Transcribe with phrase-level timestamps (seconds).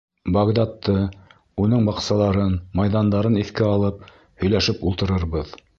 [0.35, 0.95] Бағдадты,
[1.65, 4.05] уның баҡсаларын, майҙандарын иҫкә алып,
[4.45, 5.59] һөйләшеп ултырырбыҙ.